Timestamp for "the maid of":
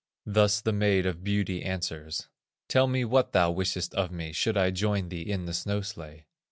0.61-1.23